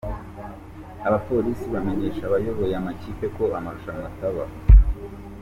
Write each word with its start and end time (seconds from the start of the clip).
Abapolisi 1.07 1.65
bamenyesha 1.73 2.21
abayoboye 2.25 2.73
amakipe 2.77 3.25
ko 3.35 3.43
amarushanwa 3.57 4.03
ataba. 4.11 4.43